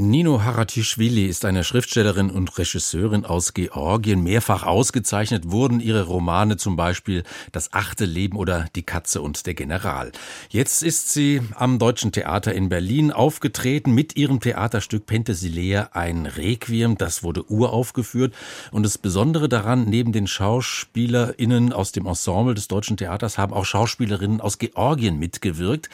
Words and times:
Nino 0.00 0.44
Haratischvili 0.44 1.26
ist 1.26 1.44
eine 1.44 1.64
Schriftstellerin 1.64 2.30
und 2.30 2.56
Regisseurin 2.56 3.24
aus 3.24 3.52
Georgien. 3.52 4.22
Mehrfach 4.22 4.62
ausgezeichnet 4.62 5.50
wurden 5.50 5.80
ihre 5.80 6.04
Romane 6.04 6.56
zum 6.56 6.76
Beispiel 6.76 7.24
Das 7.50 7.72
achte 7.72 8.04
Leben 8.04 8.36
oder 8.36 8.66
Die 8.76 8.84
Katze 8.84 9.20
und 9.20 9.44
der 9.46 9.54
General. 9.54 10.12
Jetzt 10.50 10.84
ist 10.84 11.12
sie 11.12 11.42
am 11.56 11.80
Deutschen 11.80 12.12
Theater 12.12 12.54
in 12.54 12.68
Berlin 12.68 13.10
aufgetreten 13.10 13.92
mit 13.92 14.16
ihrem 14.16 14.38
Theaterstück 14.38 15.04
Penthesilea, 15.04 15.90
ein 15.94 16.26
Requiem. 16.26 16.96
Das 16.96 17.24
wurde 17.24 17.50
uraufgeführt. 17.50 18.32
Und 18.70 18.84
das 18.84 18.98
Besondere 18.98 19.48
daran, 19.48 19.86
neben 19.86 20.12
den 20.12 20.28
SchauspielerInnen 20.28 21.72
aus 21.72 21.90
dem 21.90 22.06
Ensemble 22.06 22.54
des 22.54 22.68
Deutschen 22.68 22.98
Theaters 22.98 23.36
haben 23.36 23.52
auch 23.52 23.64
Schauspielerinnen 23.64 24.40
aus 24.40 24.58
Georgien 24.58 25.18
mitgewirkt. 25.18 25.90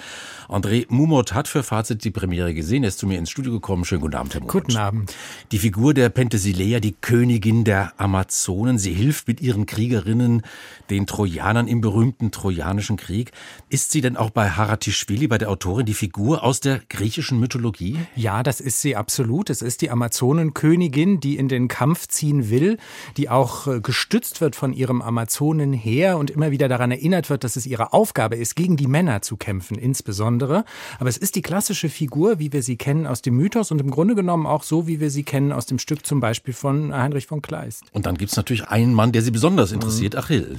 André 0.46 0.84
Mumot 0.90 1.32
hat 1.32 1.48
für 1.48 1.62
Fazit 1.62 2.04
die 2.04 2.10
Premiere 2.10 2.52
gesehen. 2.52 2.84
Er 2.84 2.88
ist 2.88 2.98
zu 2.98 3.06
mir 3.06 3.18
ins 3.18 3.30
Studio 3.30 3.52
gekommen. 3.52 3.86
Schönen 3.94 4.02
guten 4.02 4.16
Abend, 4.16 4.34
Herr 4.34 4.40
Mumot. 4.40 4.52
Guten 4.52 4.76
Abend. 4.76 5.14
Die 5.52 5.58
Figur 5.60 5.94
der 5.94 6.08
Penthesilea, 6.08 6.80
die 6.80 6.96
Königin 7.00 7.62
der 7.62 7.92
Amazonen, 7.96 8.76
sie 8.76 8.92
hilft 8.92 9.28
mit 9.28 9.40
ihren 9.40 9.66
Kriegerinnen 9.66 10.42
den 10.90 11.06
Trojanern 11.06 11.68
im 11.68 11.80
berühmten 11.80 12.32
Trojanischen 12.32 12.96
Krieg. 12.96 13.30
Ist 13.68 13.92
sie 13.92 14.00
denn 14.00 14.16
auch 14.16 14.30
bei 14.30 14.50
Haratischvili, 14.50 15.28
bei 15.28 15.38
der 15.38 15.48
Autorin, 15.48 15.86
die 15.86 15.94
Figur 15.94 16.42
aus 16.42 16.58
der 16.58 16.80
griechischen 16.88 17.38
Mythologie? 17.38 17.98
Ja, 18.16 18.42
das 18.42 18.60
ist 18.60 18.80
sie 18.80 18.96
absolut. 18.96 19.48
Es 19.48 19.62
ist 19.62 19.80
die 19.80 19.90
Amazonenkönigin, 19.90 21.20
die 21.20 21.36
in 21.36 21.46
den 21.46 21.68
Kampf 21.68 22.08
ziehen 22.08 22.50
will, 22.50 22.78
die 23.16 23.28
auch 23.28 23.68
äh, 23.68 23.80
gestützt 23.80 24.40
wird 24.40 24.56
von 24.56 24.72
ihrem 24.72 25.02
Amazonenheer 25.02 26.18
und 26.18 26.32
immer 26.32 26.50
wieder 26.50 26.66
daran 26.66 26.90
erinnert 26.90 27.30
wird, 27.30 27.44
dass 27.44 27.54
es 27.54 27.64
ihre 27.64 27.92
Aufgabe 27.92 28.34
ist, 28.34 28.56
gegen 28.56 28.76
die 28.76 28.88
Männer 28.88 29.22
zu 29.22 29.36
kämpfen, 29.36 29.78
insbesondere. 29.78 30.64
Aber 30.98 31.08
es 31.08 31.16
ist 31.16 31.36
die 31.36 31.42
klassische 31.42 31.88
Figur, 31.88 32.40
wie 32.40 32.52
wir 32.52 32.64
sie 32.64 32.76
kennen 32.76 33.06
aus 33.06 33.22
dem 33.22 33.36
Mythos 33.36 33.70
und 33.70 33.83
im 33.84 33.90
Grunde 33.90 34.14
genommen 34.14 34.46
auch 34.46 34.62
so, 34.62 34.86
wie 34.86 34.98
wir 34.98 35.10
sie 35.10 35.24
kennen 35.24 35.52
aus 35.52 35.66
dem 35.66 35.78
Stück 35.78 36.06
zum 36.06 36.18
Beispiel 36.18 36.54
von 36.54 36.94
Heinrich 36.94 37.26
von 37.26 37.42
Kleist. 37.42 37.84
Und 37.92 38.06
dann 38.06 38.16
gibt 38.16 38.30
es 38.30 38.36
natürlich 38.36 38.64
einen 38.64 38.94
Mann, 38.94 39.12
der 39.12 39.20
sie 39.20 39.30
besonders 39.30 39.72
interessiert, 39.72 40.16
Achill. 40.16 40.58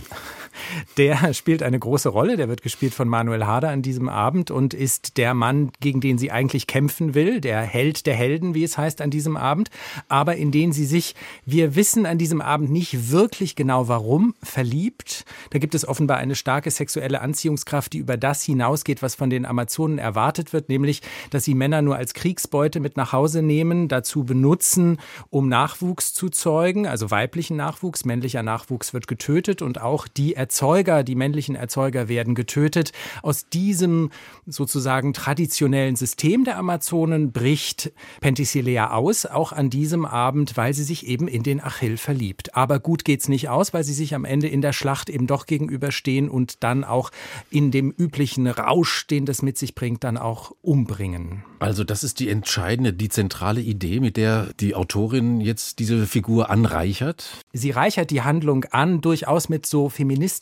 Der 0.97 1.33
spielt 1.33 1.63
eine 1.63 1.79
große 1.79 2.09
Rolle. 2.09 2.37
Der 2.37 2.49
wird 2.49 2.61
gespielt 2.61 2.93
von 2.93 3.07
Manuel 3.07 3.45
Harder 3.45 3.69
an 3.69 3.81
diesem 3.81 4.09
Abend 4.09 4.51
und 4.51 4.73
ist 4.73 5.17
der 5.17 5.33
Mann, 5.33 5.71
gegen 5.79 6.01
den 6.01 6.17
sie 6.17 6.31
eigentlich 6.31 6.67
kämpfen 6.67 7.13
will, 7.13 7.41
der 7.41 7.61
Held 7.61 8.05
der 8.05 8.15
Helden, 8.15 8.53
wie 8.53 8.63
es 8.63 8.77
heißt, 8.77 9.01
an 9.01 9.09
diesem 9.09 9.37
Abend, 9.37 9.69
aber 10.07 10.35
in 10.35 10.51
den 10.51 10.73
sie 10.73 10.85
sich, 10.85 11.15
wir 11.45 11.75
wissen 11.75 12.05
an 12.05 12.17
diesem 12.17 12.41
Abend 12.41 12.71
nicht 12.71 13.11
wirklich 13.11 13.55
genau 13.55 13.87
warum, 13.87 14.35
verliebt. 14.41 15.25
Da 15.51 15.59
gibt 15.59 15.75
es 15.75 15.87
offenbar 15.87 16.17
eine 16.17 16.35
starke 16.35 16.71
sexuelle 16.71 17.21
Anziehungskraft, 17.21 17.93
die 17.93 17.99
über 17.99 18.17
das 18.17 18.43
hinausgeht, 18.43 19.01
was 19.01 19.15
von 19.15 19.29
den 19.29 19.45
Amazonen 19.45 19.97
erwartet 19.97 20.53
wird, 20.53 20.69
nämlich, 20.69 21.01
dass 21.29 21.43
sie 21.43 21.53
Männer 21.53 21.81
nur 21.81 21.95
als 21.95 22.13
Kriegsbeute 22.13 22.79
mit 22.79 22.97
nach 22.97 23.13
Hause 23.13 23.41
nehmen, 23.41 23.87
dazu 23.87 24.23
benutzen, 24.23 24.97
um 25.29 25.49
Nachwuchs 25.49 26.13
zu 26.13 26.29
zeugen, 26.29 26.87
also 26.87 27.11
weiblichen 27.11 27.57
Nachwuchs, 27.57 28.05
männlicher 28.05 28.43
Nachwuchs 28.43 28.93
wird 28.93 29.07
getötet 29.07 29.61
und 29.61 29.81
auch 29.81 30.07
die 30.07 30.35
Erzeuger, 30.45 31.03
die 31.03 31.15
männlichen 31.15 31.55
Erzeuger 31.55 32.07
werden 32.07 32.35
getötet. 32.35 32.91
Aus 33.23 33.49
diesem 33.49 34.11
sozusagen 34.45 35.11
traditionellen 35.11 35.95
System 35.95 36.43
der 36.43 36.59
Amazonen 36.59 37.31
bricht 37.31 37.91
Penthesilea 38.21 38.91
aus, 38.91 39.25
auch 39.25 39.53
an 39.53 39.71
diesem 39.71 40.05
Abend, 40.05 40.55
weil 40.55 40.75
sie 40.75 40.83
sich 40.83 41.07
eben 41.07 41.27
in 41.27 41.41
den 41.41 41.63
Achill 41.63 41.97
verliebt. 41.97 42.55
Aber 42.55 42.79
gut 42.79 43.05
geht's 43.05 43.27
nicht 43.27 43.49
aus, 43.49 43.73
weil 43.73 43.83
sie 43.83 43.93
sich 43.93 44.13
am 44.13 44.23
Ende 44.23 44.47
in 44.47 44.61
der 44.61 44.71
Schlacht 44.71 45.09
eben 45.09 45.25
doch 45.25 45.47
gegenüberstehen 45.47 46.29
und 46.29 46.63
dann 46.63 46.83
auch 46.83 47.09
in 47.49 47.71
dem 47.71 47.89
üblichen 47.89 48.45
Rausch, 48.45 49.07
den 49.07 49.25
das 49.25 49.41
mit 49.41 49.57
sich 49.57 49.73
bringt, 49.73 50.03
dann 50.03 50.15
auch 50.15 50.51
umbringen. 50.61 51.43
Also 51.57 51.83
das 51.83 52.03
ist 52.03 52.19
die 52.19 52.29
entscheidende, 52.29 52.93
die 52.93 53.09
zentrale 53.09 53.61
Idee, 53.61 53.99
mit 53.99 54.15
der 54.15 54.49
die 54.59 54.75
Autorin 54.75 55.41
jetzt 55.41 55.79
diese 55.79 56.05
Figur 56.05 56.51
anreichert. 56.51 57.43
Sie 57.51 57.71
reichert 57.71 58.11
die 58.11 58.21
Handlung 58.21 58.65
an, 58.65 59.01
durchaus 59.01 59.49
mit 59.49 59.65
so 59.65 59.89
feministischen 59.89 60.34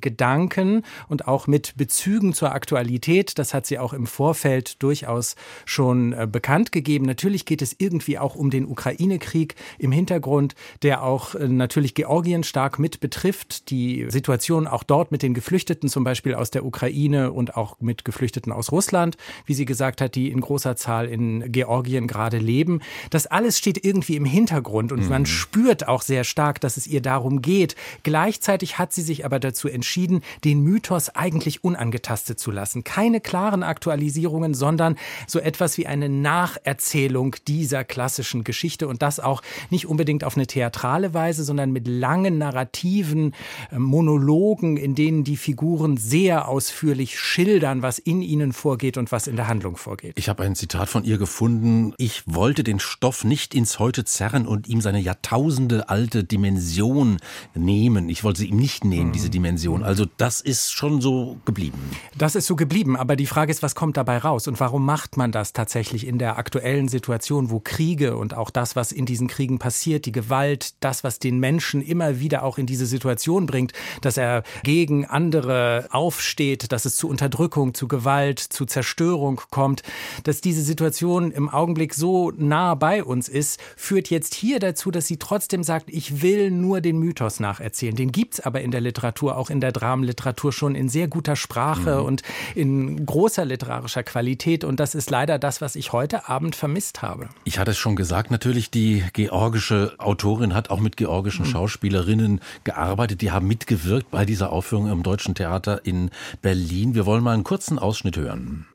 Gedanken 0.00 0.82
und 1.08 1.28
auch 1.28 1.46
mit 1.46 1.76
Bezügen 1.76 2.32
zur 2.32 2.52
Aktualität. 2.52 3.38
Das 3.38 3.54
hat 3.54 3.66
sie 3.66 3.78
auch 3.78 3.92
im 3.92 4.06
Vorfeld 4.06 4.82
durchaus 4.82 5.36
schon 5.64 6.12
äh, 6.12 6.28
bekannt 6.30 6.72
gegeben. 6.72 7.06
Natürlich 7.06 7.44
geht 7.44 7.62
es 7.62 7.74
irgendwie 7.78 8.18
auch 8.18 8.34
um 8.34 8.50
den 8.50 8.66
Ukraine-Krieg 8.66 9.54
im 9.78 9.92
Hintergrund, 9.92 10.54
der 10.82 11.02
auch 11.02 11.34
äh, 11.34 11.48
natürlich 11.48 11.94
Georgien 11.94 12.44
stark 12.44 12.78
mit 12.78 13.00
betrifft. 13.00 13.70
Die 13.70 14.06
Situation 14.08 14.66
auch 14.66 14.82
dort 14.82 15.12
mit 15.12 15.22
den 15.22 15.34
Geflüchteten, 15.34 15.88
zum 15.88 16.04
Beispiel 16.04 16.34
aus 16.34 16.50
der 16.50 16.64
Ukraine 16.64 17.32
und 17.32 17.56
auch 17.56 17.80
mit 17.80 18.04
Geflüchteten 18.04 18.52
aus 18.52 18.72
Russland, 18.72 19.16
wie 19.44 19.54
sie 19.54 19.64
gesagt 19.64 20.00
hat, 20.00 20.14
die 20.14 20.30
in 20.30 20.40
großer 20.40 20.76
Zahl 20.76 21.06
in 21.06 21.52
Georgien 21.52 22.06
gerade 22.06 22.38
leben. 22.38 22.80
Das 23.10 23.26
alles 23.26 23.58
steht 23.58 23.84
irgendwie 23.84 24.16
im 24.16 24.24
Hintergrund 24.24 24.92
und 24.92 25.02
mhm. 25.02 25.08
man 25.08 25.26
spürt 25.26 25.88
auch 25.88 26.02
sehr 26.02 26.24
stark, 26.24 26.60
dass 26.60 26.76
es 26.76 26.86
ihr 26.86 27.02
darum 27.02 27.42
geht. 27.42 27.76
Gleichzeitig 28.02 28.78
hat 28.78 28.92
sie 28.92 29.02
sich 29.02 29.24
aber 29.24 29.35
dazu 29.40 29.68
entschieden, 29.68 30.22
den 30.44 30.60
Mythos 30.60 31.10
eigentlich 31.10 31.64
unangetastet 31.64 32.38
zu 32.38 32.50
lassen. 32.50 32.84
Keine 32.84 33.20
klaren 33.20 33.62
Aktualisierungen, 33.62 34.54
sondern 34.54 34.96
so 35.26 35.38
etwas 35.38 35.78
wie 35.78 35.86
eine 35.86 36.08
Nacherzählung 36.08 37.36
dieser 37.46 37.84
klassischen 37.84 38.44
Geschichte 38.44 38.88
und 38.88 39.02
das 39.02 39.20
auch 39.20 39.42
nicht 39.70 39.86
unbedingt 39.86 40.24
auf 40.24 40.36
eine 40.36 40.46
theatrale 40.46 41.14
Weise, 41.14 41.44
sondern 41.44 41.72
mit 41.72 41.86
langen 41.86 42.38
narrativen 42.38 43.34
äh, 43.70 43.78
Monologen, 43.78 44.76
in 44.76 44.94
denen 44.94 45.24
die 45.24 45.36
Figuren 45.36 45.96
sehr 45.96 46.48
ausführlich 46.48 47.18
schildern, 47.18 47.82
was 47.82 47.98
in 47.98 48.22
ihnen 48.22 48.52
vorgeht 48.52 48.96
und 48.96 49.12
was 49.12 49.26
in 49.26 49.36
der 49.36 49.48
Handlung 49.48 49.76
vorgeht. 49.76 50.12
Ich 50.16 50.28
habe 50.28 50.42
ein 50.42 50.54
Zitat 50.54 50.88
von 50.88 51.04
ihr 51.04 51.18
gefunden. 51.18 51.94
Ich 51.98 52.22
wollte 52.26 52.64
den 52.64 52.80
Stoff 52.80 53.24
nicht 53.24 53.54
ins 53.54 53.78
Heute 53.78 54.04
zerren 54.04 54.46
und 54.46 54.68
ihm 54.68 54.80
seine 54.80 55.00
Jahrtausende 55.00 55.88
alte 55.88 56.24
Dimension 56.24 57.18
nehmen. 57.54 58.08
Ich 58.08 58.24
wollte 58.24 58.40
sie 58.40 58.48
ihm 58.48 58.56
nicht 58.56 58.84
nehmen, 58.84 59.12
diese 59.12 59.25
Dimension. 59.30 59.82
Also 59.82 60.06
das 60.16 60.40
ist 60.40 60.72
schon 60.72 61.00
so 61.00 61.38
geblieben. 61.44 61.78
Das 62.16 62.34
ist 62.34 62.46
so 62.46 62.56
geblieben. 62.56 62.96
Aber 62.96 63.16
die 63.16 63.26
Frage 63.26 63.50
ist, 63.50 63.62
was 63.62 63.74
kommt 63.74 63.96
dabei 63.96 64.18
raus? 64.18 64.48
Und 64.48 64.60
warum 64.60 64.84
macht 64.84 65.16
man 65.16 65.32
das 65.32 65.52
tatsächlich 65.52 66.06
in 66.06 66.18
der 66.18 66.38
aktuellen 66.38 66.88
Situation, 66.88 67.50
wo 67.50 67.60
Kriege 67.60 68.16
und 68.16 68.34
auch 68.34 68.50
das, 68.50 68.76
was 68.76 68.92
in 68.92 69.06
diesen 69.06 69.28
Kriegen 69.28 69.58
passiert, 69.58 70.06
die 70.06 70.12
Gewalt, 70.12 70.74
das, 70.80 71.04
was 71.04 71.18
den 71.18 71.38
Menschen 71.38 71.82
immer 71.82 72.20
wieder 72.20 72.42
auch 72.42 72.58
in 72.58 72.66
diese 72.66 72.86
Situation 72.86 73.46
bringt, 73.46 73.72
dass 74.00 74.16
er 74.16 74.42
gegen 74.62 75.04
andere 75.04 75.88
aufsteht, 75.90 76.72
dass 76.72 76.84
es 76.84 76.96
zu 76.96 77.08
Unterdrückung, 77.08 77.74
zu 77.74 77.88
Gewalt, 77.88 78.38
zu 78.38 78.66
Zerstörung 78.66 79.40
kommt, 79.50 79.82
dass 80.24 80.40
diese 80.40 80.62
Situation 80.62 81.30
im 81.32 81.48
Augenblick 81.48 81.94
so 81.94 82.32
nah 82.36 82.74
bei 82.74 83.02
uns 83.02 83.28
ist, 83.28 83.60
führt 83.76 84.10
jetzt 84.10 84.34
hier 84.34 84.58
dazu, 84.58 84.90
dass 84.90 85.06
sie 85.06 85.16
trotzdem 85.16 85.62
sagt, 85.62 85.88
ich 85.88 86.22
will 86.22 86.50
nur 86.50 86.80
den 86.80 86.98
Mythos 86.98 87.40
nacherzählen. 87.40 87.96
Den 87.96 88.12
gibt's 88.12 88.40
aber 88.40 88.60
in 88.60 88.70
der 88.70 88.80
Literatur, 88.80 89.15
Literatur, 89.16 89.36
auch 89.36 89.50
in 89.50 89.60
der 89.60 89.72
Dramenliteratur 89.72 90.52
schon 90.52 90.74
in 90.74 90.88
sehr 90.88 91.08
guter 91.08 91.36
Sprache 91.36 92.00
mhm. 92.00 92.06
und 92.06 92.22
in 92.54 93.06
großer 93.06 93.44
literarischer 93.44 94.02
Qualität. 94.02 94.64
Und 94.64 94.78
das 94.78 94.94
ist 94.94 95.10
leider 95.10 95.38
das, 95.38 95.60
was 95.60 95.76
ich 95.76 95.92
heute 95.92 96.28
Abend 96.28 96.54
vermisst 96.54 97.02
habe. 97.02 97.28
Ich 97.44 97.58
hatte 97.58 97.70
es 97.70 97.78
schon 97.78 97.96
gesagt, 97.96 98.30
natürlich, 98.30 98.70
die 98.70 99.02
georgische 99.12 99.94
Autorin 99.98 100.54
hat 100.54 100.70
auch 100.70 100.80
mit 100.80 100.96
georgischen 100.96 101.46
mhm. 101.46 101.50
Schauspielerinnen 101.50 102.40
gearbeitet. 102.64 103.22
Die 103.22 103.30
haben 103.30 103.46
mitgewirkt 103.46 104.10
bei 104.10 104.24
dieser 104.24 104.52
Aufführung 104.52 104.90
im 104.90 105.02
Deutschen 105.02 105.34
Theater 105.34 105.80
in 105.84 106.10
Berlin. 106.42 106.94
Wir 106.94 107.06
wollen 107.06 107.24
mal 107.24 107.32
einen 107.32 107.44
kurzen 107.44 107.78
Ausschnitt 107.78 108.16
hören. 108.16 108.66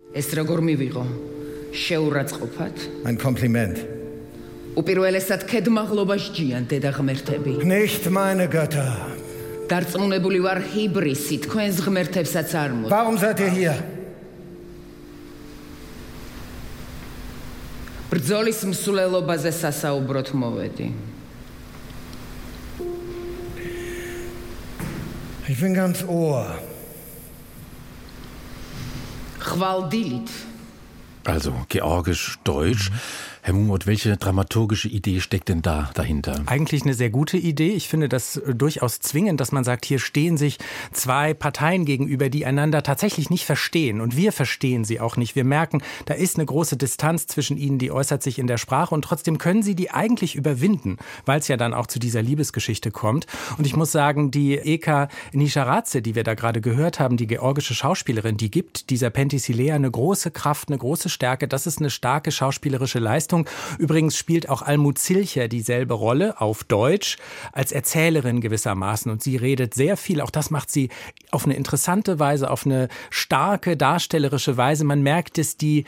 Ein 3.04 3.18
Kompliment. 3.18 3.80
Nicht 7.64 8.10
meine 8.10 8.48
Götter, 8.48 8.98
დარწმუნებული 9.71 10.39
ვარ 10.47 10.59
ჰიბრისი 10.73 11.37
თქვენს 11.47 11.77
ღმერთებსაც 11.87 12.51
არ 12.55 12.71
მო. 12.79 12.87
Warum 12.93 13.19
seid 13.19 13.41
ihr 13.43 13.53
hier? 13.53 13.77
ბრძოლის 18.07 18.63
მსვლელობაზე 18.71 19.51
სასაუბროთ 19.53 20.29
მოვედი. 20.41 20.87
Ich 25.47 25.59
bin 25.61 25.75
ganz 25.75 26.03
Ohr. 26.07 26.59
ხვალდილით 29.39 30.31
Also 31.27 31.53
georgisch-deutsch. 31.69 32.91
Mhm. 32.91 32.99
Herr 33.44 33.56
Mumot, 33.56 33.88
welche 33.88 34.18
dramaturgische 34.18 34.88
Idee 34.88 35.20
steckt 35.20 35.50
denn 35.50 35.64
da 35.64 35.90
dahinter? 35.96 36.44
Eigentlich 36.46 36.84
eine 36.84 36.94
sehr 36.94 37.10
gute 37.10 37.38
Idee. 37.38 37.72
Ich 37.72 37.88
finde 37.88 38.08
das 38.08 38.38
äh, 38.38 38.54
durchaus 38.54 39.00
zwingend, 39.00 39.40
dass 39.42 39.52
man 39.52 39.64
sagt, 39.64 39.84
hier 39.86 39.98
stehen 39.98 40.38
sich 40.38 40.60
zwei 40.92 41.34
Parteien 41.34 41.86
gegenüber, 41.86 42.30
die 42.30 42.46
einander 42.46 42.84
tatsächlich 42.84 43.32
nicht 43.32 43.46
verstehen. 43.46 44.00
Und 44.00 44.16
wir 44.16 44.32
verstehen 44.32 44.86
sie 44.86 45.00
auch 45.00 45.18
nicht. 45.18 45.36
Wir 45.36 45.44
merken, 45.44 45.82
da 46.06 46.14
ist 46.14 46.38
eine 46.38 46.46
große 46.46 46.78
Distanz 46.78 47.26
zwischen 47.26 47.58
ihnen, 47.58 47.80
die 47.80 47.90
äußert 47.90 48.22
sich 48.22 48.38
in 48.38 48.46
der 48.46 48.60
Sprache. 48.60 48.94
Und 48.94 49.06
trotzdem 49.06 49.40
können 49.40 49.64
sie 49.64 49.74
die 49.74 49.90
eigentlich 49.90 50.36
überwinden, 50.36 50.98
weil 51.26 51.40
es 51.40 51.48
ja 51.48 51.58
dann 51.58 51.74
auch 51.74 51.88
zu 51.88 51.98
dieser 51.98 52.22
Liebesgeschichte 52.22 52.92
kommt. 52.92 53.26
Und 53.58 53.66
ich 53.66 53.76
muss 53.76 53.92
sagen, 53.92 54.30
die 54.30 54.56
Eka 54.56 55.08
Nisharadze, 55.34 56.04
die 56.04 56.14
wir 56.14 56.24
da 56.24 56.36
gerade 56.36 56.62
gehört 56.62 57.00
haben, 57.00 57.18
die 57.18 57.26
georgische 57.26 57.74
Schauspielerin, 57.74 58.38
die 58.38 58.52
gibt 58.52 58.92
dieser 58.92 59.10
Penthesilea 59.10 59.74
eine 59.74 59.90
große 59.90 60.30
Kraft, 60.30 60.70
eine 60.70 60.78
große 60.78 61.10
Stärke. 61.10 61.48
Das 61.48 61.66
ist 61.66 61.80
eine 61.80 61.90
starke 61.90 62.32
schauspielerische 62.32 63.00
Leistung. 63.00 63.31
Leistung. 63.32 63.48
Übrigens 63.78 64.18
spielt 64.18 64.50
auch 64.50 64.62
Almut 64.62 64.98
Zilcher 64.98 65.48
dieselbe 65.48 65.94
Rolle 65.94 66.42
auf 66.42 66.64
Deutsch 66.64 67.18
als 67.54 67.72
Erzählerin 67.72 68.42
gewissermaßen 68.42 69.12
und 69.12 69.24
sie 69.24 69.38
redet 69.38 69.74
sehr 69.74 69.98
viel. 69.98 70.22
Auch 70.22 70.30
das 70.30 70.52
macht 70.52 70.70
sie 70.70 70.90
auf 71.32 71.46
eine 71.46 71.56
interessante 71.56 72.20
Weise, 72.20 72.50
auf 72.50 72.66
eine 72.66 72.90
starke 73.10 73.78
darstellerische 73.78 74.58
Weise. 74.58 74.84
Man 74.84 75.02
merkt, 75.02 75.38
dass 75.38 75.56
die 75.56 75.86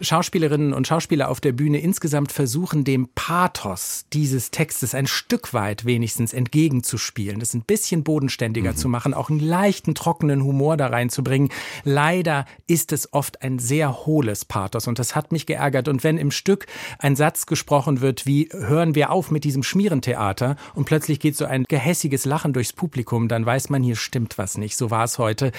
Schauspielerinnen 0.00 0.72
und 0.72 0.86
Schauspieler 0.86 1.28
auf 1.28 1.40
der 1.40 1.52
Bühne 1.52 1.80
insgesamt 1.80 2.30
versuchen, 2.30 2.84
dem 2.84 3.08
Pathos 3.14 4.06
dieses 4.12 4.50
Textes 4.50 4.94
ein 4.94 5.06
Stück 5.06 5.52
weit 5.52 5.84
wenigstens 5.84 6.32
entgegenzuspielen, 6.32 7.40
das 7.40 7.54
ein 7.54 7.62
bisschen 7.62 8.04
bodenständiger 8.04 8.72
mhm. 8.72 8.76
zu 8.76 8.88
machen, 8.88 9.14
auch 9.14 9.30
einen 9.30 9.40
leichten, 9.40 9.94
trockenen 9.94 10.44
Humor 10.44 10.76
da 10.76 10.86
reinzubringen. 10.86 11.50
Leider 11.82 12.46
ist 12.66 12.92
es 12.92 13.12
oft 13.12 13.42
ein 13.42 13.58
sehr 13.58 14.06
hohles 14.06 14.44
Pathos 14.44 14.86
und 14.86 14.98
das 14.98 15.16
hat 15.16 15.32
mich 15.32 15.46
geärgert. 15.46 15.88
Und 15.88 16.04
wenn 16.04 16.18
im 16.18 16.30
Stück 16.30 16.66
ein 16.98 17.16
Satz 17.16 17.46
gesprochen 17.46 18.00
wird 18.00 18.26
wie 18.26 18.48
hören 18.52 18.94
wir 18.94 19.10
auf 19.10 19.30
mit 19.30 19.44
diesem 19.44 19.62
Schmierentheater 19.62 20.56
und 20.74 20.84
plötzlich 20.84 21.20
geht 21.20 21.36
so 21.36 21.44
ein 21.44 21.64
gehässiges 21.68 22.24
Lachen 22.24 22.52
durchs 22.52 22.72
Publikum, 22.72 23.28
dann 23.28 23.44
weiß 23.46 23.70
man, 23.70 23.82
hier 23.82 23.96
stimmt 23.96 24.38
was 24.38 24.58
nicht. 24.58 24.76
So 24.76 24.90
war 24.90 25.04
es 25.04 25.18
heute. 25.18 25.52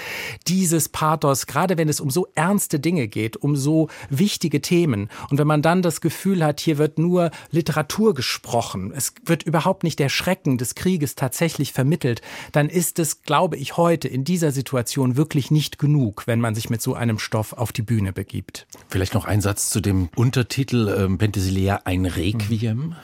Dieses 0.46 0.88
Pathos, 0.88 1.46
gerade 1.46 1.78
wenn 1.78 1.88
es 1.88 2.00
um 2.00 2.10
so 2.10 2.28
ernste 2.34 2.80
Dinge 2.80 3.08
geht, 3.08 3.36
um 3.36 3.56
so 3.56 3.88
wichtige 4.10 4.60
Themen 4.60 5.08
und 5.30 5.38
wenn 5.38 5.46
man 5.46 5.62
dann 5.62 5.82
das 5.82 6.00
Gefühl 6.00 6.44
hat, 6.44 6.60
hier 6.60 6.78
wird 6.78 6.98
nur 6.98 7.30
Literatur 7.50 8.14
gesprochen, 8.14 8.92
es 8.94 9.14
wird 9.24 9.42
überhaupt 9.42 9.84
nicht 9.84 9.98
der 9.98 10.08
Schrecken 10.08 10.58
des 10.58 10.74
Krieges 10.74 11.14
tatsächlich 11.14 11.72
vermittelt, 11.72 12.22
dann 12.52 12.68
ist 12.68 12.98
es, 12.98 13.22
glaube 13.22 13.56
ich, 13.56 13.76
heute 13.76 14.08
in 14.08 14.24
dieser 14.24 14.52
Situation 14.52 15.16
wirklich 15.16 15.50
nicht 15.50 15.78
genug, 15.78 16.26
wenn 16.26 16.40
man 16.40 16.54
sich 16.54 16.70
mit 16.70 16.82
so 16.82 16.94
einem 16.94 17.18
Stoff 17.18 17.52
auf 17.52 17.72
die 17.72 17.82
Bühne 17.82 18.12
begibt. 18.12 18.66
Vielleicht 18.88 19.14
noch 19.14 19.24
ein 19.24 19.40
Satz 19.40 19.70
zu 19.70 19.80
dem 19.80 20.08
Untertitel 20.14 20.88
Penthesilea 21.18 21.80
ein 21.84 22.06
Requiem? 22.06 22.94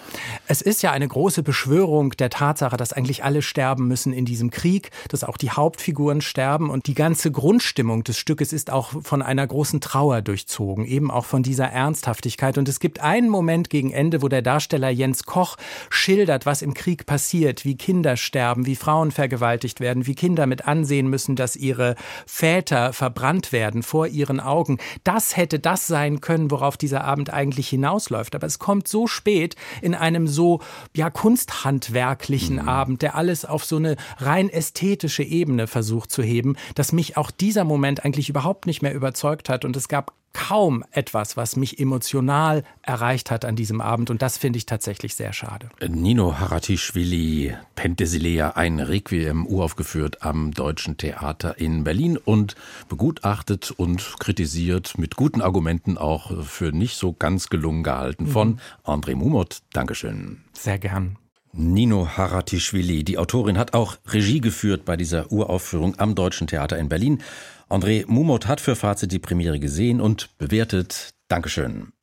Es 0.47 0.63
ist 0.63 0.83
ja 0.83 0.93
eine 0.93 1.09
große 1.09 1.43
Beschwörung 1.43 2.11
der 2.13 2.31
Tatsache, 2.31 2.77
dass 2.77 2.93
eigentlich 2.93 3.25
alle 3.25 3.43
sterben 3.43 3.89
müssen 3.89 4.13
in 4.13 4.25
diesem 4.25 4.51
Krieg, 4.51 4.91
dass 5.09 5.25
auch 5.25 5.37
die 5.37 5.51
Hauptfiguren 5.51 6.21
sterben 6.21 6.71
und 6.71 6.87
die 6.87 6.95
ganze 6.95 7.31
Grundstimmung 7.31 8.05
des 8.05 8.19
Stückes 8.19 8.53
ist 8.53 8.71
auch 8.71 8.93
von 9.03 9.23
einer 9.23 9.47
großen 9.47 9.81
Trauer 9.81 10.23
durchzogen, 10.23 10.85
eben 10.85 11.11
auch 11.11 11.25
von 11.25 11.43
dieser 11.43 11.67
Ernsthaftigkeit. 11.67 12.59
Und 12.59 12.69
es 12.69 12.81
gibt 12.81 13.01
einen 13.01 13.29
Moment 13.29 13.71
gegen 13.71 13.91
Ende, 13.91 14.23
wo 14.23 14.29
der 14.29 14.43
Darsteller 14.43 14.91
Jens 14.91 15.25
Koch 15.25 15.57
schildert, 15.91 16.47
was 16.47 16.63
im 16.63 16.75
Krieg 16.75 17.07
passiert, 17.07 17.65
wie 17.65 17.77
Kinder 17.77 18.17
sterben, 18.17 18.67
wie 18.67 18.77
Frauen 18.77 19.11
vergewaltigt 19.11 19.81
werden, 19.81 20.07
wie 20.07 20.15
Kinder 20.15 20.47
mit 20.47 20.67
ansehen 20.67 21.09
müssen, 21.09 21.37
dass 21.37 21.57
ihre 21.57 21.95
Väter 22.27 22.93
verbrannt 22.93 23.53
werden 23.53 23.83
vor 23.83 24.07
ihren 24.07 24.41
Augen. 24.41 24.79
Das 25.05 25.37
hätte 25.37 25.59
das 25.59 25.87
sein 25.87 26.21
können, 26.21 26.51
worauf 26.51 26.77
dieser 26.77 27.05
Abend 27.05 27.33
eigentlich 27.33 27.69
hinaus 27.69 28.02
hinausläuft. 28.03 28.35
Aber 28.35 28.47
es 28.47 28.59
kommt 28.59 28.89
so 28.89 29.07
spät 29.07 29.57
in 29.81 29.95
einem 29.95 30.27
so 30.27 30.61
ja 30.95 31.11
kunsthandwerklichen 31.11 32.57
mhm. 32.57 32.69
Abend, 32.69 33.03
der 33.03 33.15
alles 33.15 33.45
auf 33.45 33.65
so 33.65 33.77
eine 33.77 33.97
rein 34.19 34.49
ästhetische 34.49 35.23
Ebene 35.23 35.67
versucht 35.67 36.11
zu 36.11 36.23
heben, 36.23 36.57
dass 36.75 36.93
mich 36.93 37.17
auch 37.17 37.31
dieser 37.31 37.65
Moment 37.65 38.05
eigentlich 38.05 38.29
überhaupt 38.29 38.67
nicht 38.67 38.83
mehr 38.83 38.95
überzeugt 38.95 39.49
hat. 39.49 39.65
Und 39.65 39.77
es 39.77 39.89
gab 39.89 40.13
kaum 40.33 40.85
etwas, 40.91 41.37
was 41.37 41.57
mich 41.57 41.79
emotional 41.79 42.65
erreicht 42.83 43.31
hat 43.31 43.45
an 43.45 43.57
diesem 43.57 43.81
Abend. 43.81 44.11
Und 44.11 44.23
das 44.23 44.39
finde 44.39 44.57
ich 44.57 44.67
tatsächlich 44.67 45.15
sehr 45.15 45.33
schade. 45.33 45.69
Nino 45.87 46.39
Haratischvili, 46.39 47.55
Penthesilea, 47.75 48.51
ein 48.51 48.81
Requiem, 48.81 49.47
uraufgeführt 49.47 50.23
am 50.23 50.53
Deutschen 50.53 50.97
Theater 50.97 51.59
in 51.59 51.85
Berlin 51.85 52.17
und 52.17 52.55
begutachtet 52.89 53.71
und 53.71 54.19
kritisiert 54.19 54.99
mit 54.99 55.17
guten 55.17 55.41
Argumenten 55.41 55.99
auch 55.99 56.45
für 56.45 56.73
nicht 56.73 56.97
so 56.97 57.13
ganz 57.13 57.49
gelungen 57.49 57.83
gehalten 57.83 58.27
von 58.27 58.49
mhm. 58.49 58.59
André 58.85 59.15
Mumot. 59.15 59.63
Dankeschön. 59.73 60.43
Sehr 60.53 60.79
gern. 60.79 61.19
Nino 61.55 62.09
Haratischvili, 62.17 63.05
die 63.05 63.19
Autorin, 63.19 63.59
hat 63.59 63.75
auch 63.75 63.97
Regie 64.09 64.41
geführt 64.41 64.87
bei 64.87 64.97
dieser 64.97 65.31
Uraufführung 65.31 65.99
am 65.99 66.15
Deutschen 66.15 66.47
Theater 66.47 66.79
in 66.79 66.89
Berlin. 66.89 67.23
André 67.73 68.05
Mumot 68.07 68.47
hat 68.47 68.61
für 68.61 68.77
Fazit 68.77 69.13
die 69.13 69.19
Premiere 69.19 69.59
gesehen 69.59 70.03
und 70.03 70.37
bewertet. 70.37 71.15
Dankeschön. 71.29 71.95